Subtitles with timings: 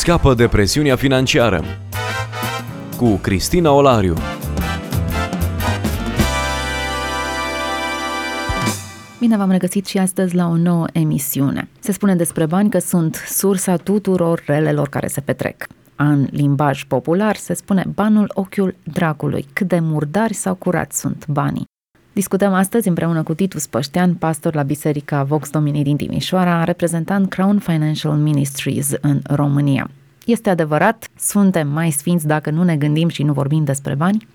[0.00, 1.64] Scapă de presiunea financiară
[2.96, 4.14] cu Cristina Olariu.
[9.18, 11.68] Bine v-am regăsit și astăzi la o nouă emisiune.
[11.80, 15.66] Se spune despre bani că sunt sursa tuturor relelor care se petrec.
[15.96, 21.69] În limbaj popular se spune banul ochiul dracului, cât de murdari sau curați sunt banii.
[22.20, 27.58] Discutăm astăzi împreună cu Titus Păștean, pastor la Biserica Vox Domini din Timișoara, reprezentant Crown
[27.58, 29.90] Financial Ministries în România.
[30.26, 34.26] Este adevărat, suntem mai sfinți dacă nu ne gândim și nu vorbim despre bani?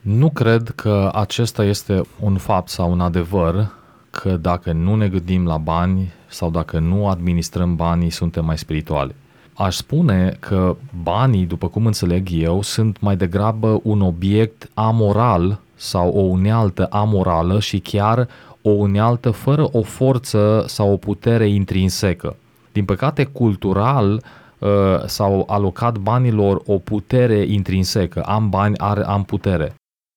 [0.00, 3.70] Nu cred că acesta este un fapt sau un adevăr
[4.10, 9.14] că dacă nu ne gândim la bani sau dacă nu administrăm banii, suntem mai spirituali.
[9.54, 16.08] Aș spune că banii, după cum înțeleg eu, sunt mai degrabă un obiect amoral sau
[16.08, 18.28] o unealtă amorală și chiar
[18.62, 22.36] o unealtă fără o forță sau o putere intrinsecă.
[22.72, 24.22] Din păcate, cultural
[24.58, 24.68] uh,
[25.06, 28.20] s-au alocat banilor o putere intrinsecă.
[28.20, 29.74] Am bani, are, am putere.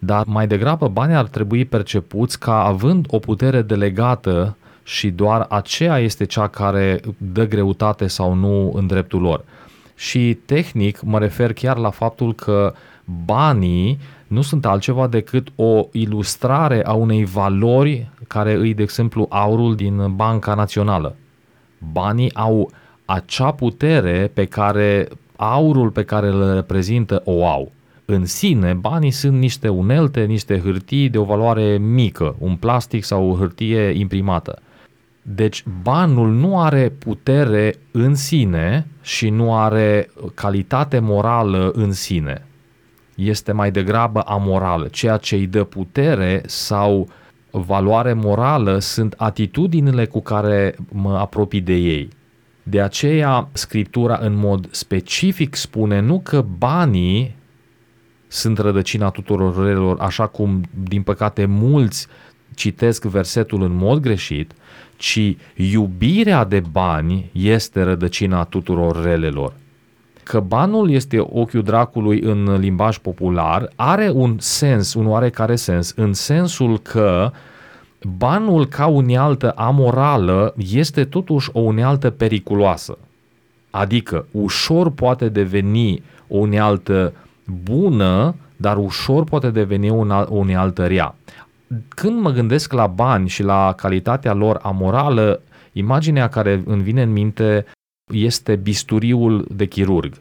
[0.00, 5.98] Dar mai degrabă banii ar trebui percepuți ca având o putere delegată și doar aceea
[5.98, 9.44] este cea care dă greutate sau nu în dreptul lor.
[9.94, 12.74] Și tehnic mă refer chiar la faptul că
[13.24, 19.74] banii nu sunt altceva decât o ilustrare a unei valori care îi, de exemplu, aurul
[19.74, 21.16] din Banca Națională.
[21.92, 22.70] Banii au
[23.04, 27.72] acea putere pe care aurul pe care îl reprezintă o au.
[28.04, 33.30] În sine, banii sunt niște unelte, niște hârtii de o valoare mică, un plastic sau
[33.30, 34.58] o hârtie imprimată.
[35.22, 42.46] Deci banul nu are putere în sine și nu are calitate morală în sine.
[43.14, 44.88] Este mai degrabă amorală.
[44.88, 47.08] Ceea ce îi dă putere sau
[47.50, 52.08] valoare morală sunt atitudinile cu care mă apropii de ei.
[52.62, 57.36] De aceea, Scriptura în mod specific spune nu că banii
[58.26, 62.06] sunt rădăcina tuturor relelor, așa cum, din păcate, mulți
[62.54, 64.52] citesc versetul în mod greșit,
[64.96, 69.52] ci iubirea de bani este rădăcina tuturor relelor.
[70.24, 76.12] Că banul este ochiul dracului în limbaj popular are un sens, un oarecare sens, în
[76.12, 77.30] sensul că
[78.18, 82.98] banul ca unealtă amorală este totuși o unealtă periculoasă.
[83.70, 87.12] Adică ușor poate deveni o unealtă
[87.62, 91.14] bună, dar ușor poate deveni o unealtă rea
[91.88, 95.40] când mă gândesc la bani și la calitatea lor amorală,
[95.72, 97.66] imaginea care îmi vine în minte
[98.12, 100.14] este bisturiul de chirurg.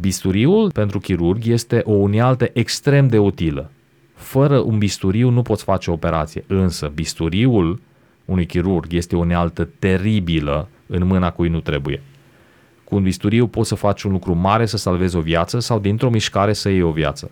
[0.00, 3.70] Bisturiul pentru chirurg este o unealtă extrem de utilă.
[4.14, 7.80] Fără un bisturiu nu poți face operație, însă bisturiul
[8.24, 12.02] unui chirurg este o unealtă teribilă în mâna cui nu trebuie.
[12.84, 16.10] Cu un bisturiu poți să faci un lucru mare să salvezi o viață sau dintr-o
[16.10, 17.30] mișcare să iei o viață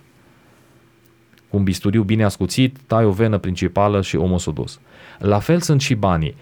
[1.52, 4.80] cu un bisturiu bine ascuțit, tai o venă principală și omul s-a dus.
[5.18, 6.36] La fel sunt și banii.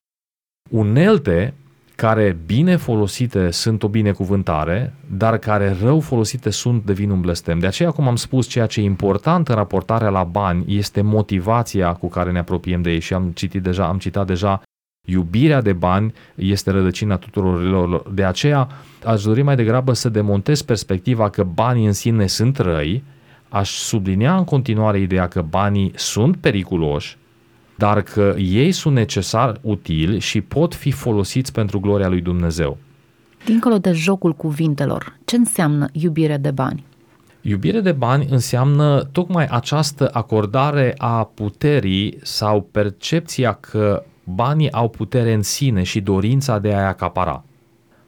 [0.71, 1.55] Unelte
[2.01, 7.59] care bine folosite sunt o binecuvântare, dar care rău folosite sunt devin un blestem.
[7.59, 11.93] De aceea, cum am spus, ceea ce e important în raportarea la bani este motivația
[11.93, 14.63] cu care ne apropiem de ei și am citit deja, am citat deja
[15.07, 18.11] Iubirea de bani este rădăcina tuturor relor.
[18.13, 18.69] De aceea
[19.05, 23.03] aș dori mai degrabă să demontez perspectiva că banii în sine sunt răi
[23.49, 27.17] aș sublinia în continuare ideea că banii sunt periculoși,
[27.81, 32.77] dar că ei sunt necesar utili și pot fi folosiți pentru gloria lui Dumnezeu.
[33.45, 36.85] Dincolo de jocul cuvintelor, ce înseamnă iubire de bani?
[37.41, 45.33] Iubire de bani înseamnă tocmai această acordare a puterii sau percepția că banii au putere
[45.33, 47.45] în sine și dorința de a-i acapara.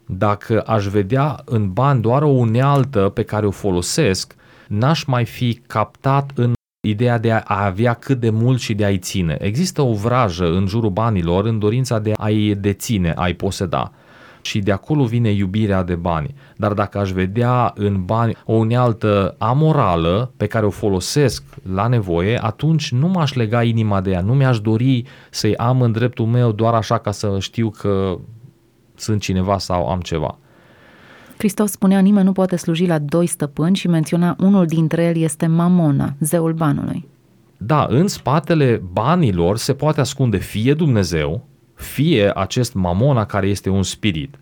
[0.06, 4.34] Dacă aș vedea în bani doar o unealtă pe care o folosesc,
[4.68, 6.52] n-aș mai fi captat în
[6.88, 9.36] ideea de a avea cât de mult și de a-i ține.
[9.40, 13.92] Există o vrajă în jurul banilor în dorința de a-i deține, a-i poseda.
[14.40, 16.34] Și de acolo vine iubirea de bani.
[16.56, 21.44] Dar dacă aș vedea în bani o unealtă amorală pe care o folosesc
[21.74, 25.92] la nevoie, atunci nu m-aș lega inima de ea, nu mi-aș dori să-i am în
[25.92, 28.18] dreptul meu doar așa ca să știu că
[28.94, 30.38] sunt cineva sau am ceva.
[31.42, 35.46] Hristos spunea nimeni nu poate sluji la doi stăpâni și menționa unul dintre el este
[35.46, 37.08] Mamona, zeul banului.
[37.56, 41.44] Da, în spatele banilor se poate ascunde fie Dumnezeu,
[41.74, 44.38] fie acest Mamona care este un spirit.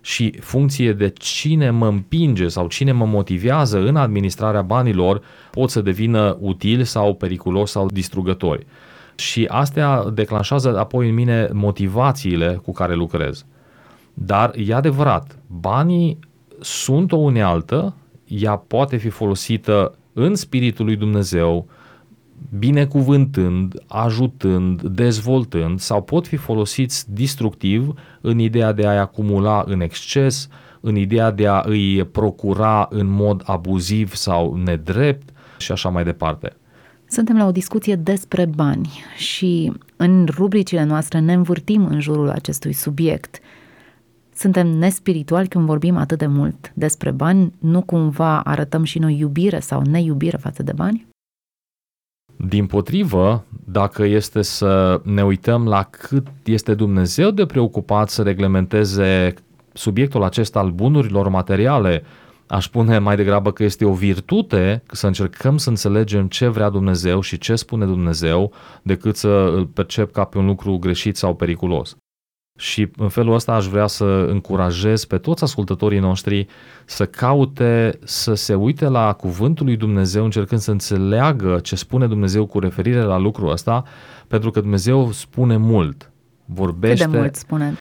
[0.00, 5.80] Și funcție de cine mă împinge sau cine mă motivează în administrarea banilor, pot să
[5.80, 8.66] devină util sau periculos sau distrugători.
[9.14, 13.44] Și astea declanșează apoi în mine motivațiile cu care lucrez.
[14.18, 16.18] Dar e adevărat, banii
[16.60, 21.66] sunt o unealtă, ea poate fi folosită în Spiritul lui Dumnezeu,
[22.58, 30.48] binecuvântând, ajutând, dezvoltând sau pot fi folosiți destructiv în ideea de a-i acumula în exces,
[30.80, 35.28] în ideea de a îi procura în mod abuziv sau nedrept
[35.58, 36.56] și așa mai departe.
[37.08, 42.72] Suntem la o discuție despre bani și în rubricile noastre ne învârtim în jurul acestui
[42.72, 43.38] subiect.
[44.38, 49.60] Suntem nespirituali când vorbim atât de mult despre bani, nu cumva arătăm și noi iubire
[49.60, 51.06] sau neiubire față de bani?
[52.36, 59.34] Din potrivă, dacă este să ne uităm la cât este Dumnezeu de preocupat să reglementeze
[59.72, 62.02] subiectul acesta al bunurilor materiale,
[62.46, 67.20] aș spune mai degrabă că este o virtute să încercăm să înțelegem ce vrea Dumnezeu
[67.20, 68.52] și ce spune Dumnezeu,
[68.82, 71.96] decât să îl percep ca pe un lucru greșit sau periculos.
[72.56, 76.46] Și în felul ăsta aș vrea să încurajez pe toți ascultătorii noștri
[76.84, 82.46] să caute să se uite la cuvântul lui Dumnezeu încercând să înțeleagă ce spune Dumnezeu
[82.46, 83.84] cu referire la lucrul ăsta,
[84.28, 86.10] pentru că Dumnezeu spune mult.
[86.44, 87.04] Vorbește.
[87.04, 87.76] Cât de mult spune?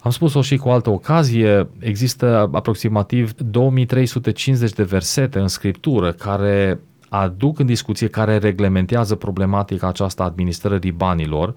[0.00, 7.58] Am spus-o și cu altă ocazie, există aproximativ 2350 de versete în scriptură care aduc
[7.58, 11.54] în discuție, care reglementează problematica aceasta administrării banilor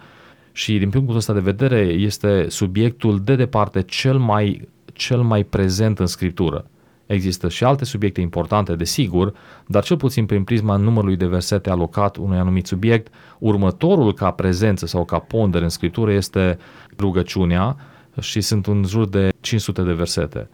[0.58, 6.00] și din punctul ăsta de vedere este subiectul de departe cel mai, cel mai prezent
[6.00, 6.66] în scriptură.
[7.06, 9.34] Există și alte subiecte importante, desigur,
[9.68, 14.86] dar cel puțin prin prisma numărului de versete alocat unui anumit subiect, următorul ca prezență
[14.86, 16.58] sau ca pondere în scriptură este
[17.00, 17.76] rugăciunea
[18.20, 20.50] și sunt în jur de 500 de versete.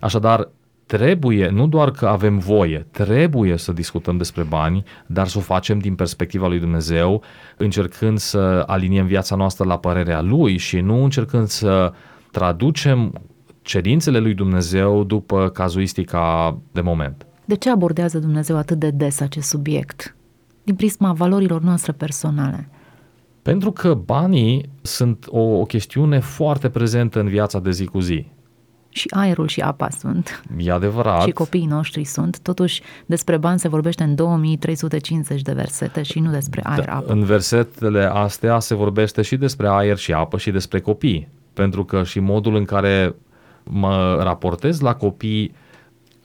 [0.00, 0.48] Așadar,
[0.96, 5.78] trebuie, nu doar că avem voie, trebuie să discutăm despre bani, dar să o facem
[5.78, 7.22] din perspectiva lui Dumnezeu,
[7.56, 11.92] încercând să aliniem viața noastră la părerea Lui și nu încercând să
[12.30, 13.12] traducem
[13.62, 17.26] cerințele lui Dumnezeu după cazuistica de moment.
[17.44, 20.16] De ce abordează Dumnezeu atât de des acest subiect?
[20.64, 22.68] Din prisma valorilor noastre personale.
[23.42, 28.26] Pentru că banii sunt o, o chestiune foarte prezentă în viața de zi cu zi
[28.90, 30.42] și aerul și apa sunt.
[30.58, 31.22] E adevărat.
[31.22, 32.40] Și copiii noștri sunt.
[32.40, 37.12] Totuși, despre bani se vorbește în 2350 de versete și nu despre aer, da, apă.
[37.12, 41.28] În versetele astea se vorbește și despre aer și apă și despre copii.
[41.52, 43.14] Pentru că și modul în care
[43.62, 45.54] mă raportez la copii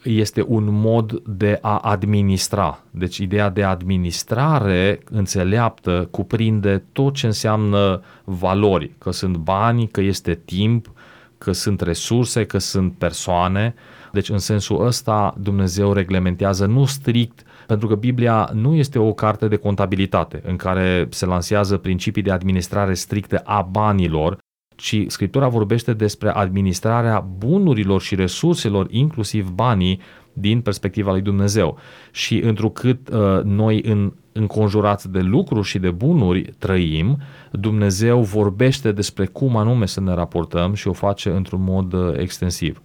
[0.02, 2.80] este un mod de a administra.
[2.90, 10.40] Deci ideea de administrare înțeleaptă cuprinde tot ce înseamnă valori, că sunt bani, că este
[10.44, 10.90] timp,
[11.38, 13.74] că sunt resurse, că sunt persoane.
[14.12, 19.48] Deci în sensul ăsta Dumnezeu reglementează nu strict pentru că Biblia nu este o carte
[19.48, 24.38] de contabilitate în care se lansează principii de administrare stricte a banilor,
[24.76, 30.00] ci Scriptura vorbește despre administrarea bunurilor și resurselor, inclusiv banii,
[30.32, 31.78] din perspectiva lui Dumnezeu.
[32.10, 37.18] Și întrucât uh, noi în înconjurați de lucruri și de bunuri trăim,
[37.52, 42.82] Dumnezeu vorbește despre cum anume să ne raportăm și o face într-un mod uh, extensiv.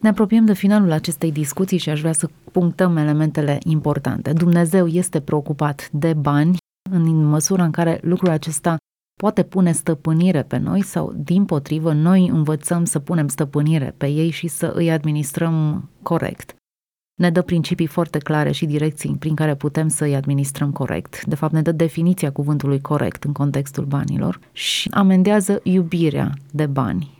[0.00, 4.32] Ne apropiem de finalul acestei discuții și aș vrea să punctăm elementele importante.
[4.32, 6.56] Dumnezeu este preocupat de bani
[6.90, 8.76] în măsura în care lucrul acesta
[9.18, 14.30] poate pune stăpânire pe noi sau, din potrivă, noi învățăm să punem stăpânire pe ei
[14.30, 16.58] și să îi administrăm corect
[17.18, 21.24] ne dă principii foarte clare și direcții prin care putem să îi administrăm corect.
[21.24, 27.16] De fapt, ne dă definiția cuvântului corect în contextul banilor și amendează iubirea de bani.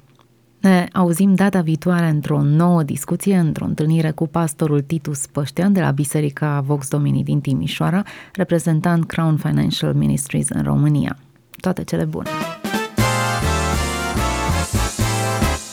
[0.60, 5.90] Ne auzim data viitoare într-o nouă discuție, într-o întâlnire cu pastorul Titus Păștean de la
[5.90, 11.18] Biserica Vox Domini din Timișoara, reprezentant Crown Financial Ministries în România.
[11.60, 12.28] Toate cele bune!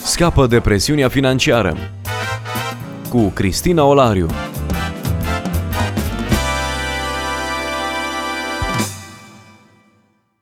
[0.04, 1.78] Scapă de presiunea financiară
[3.10, 4.28] cu Cristina Olariu.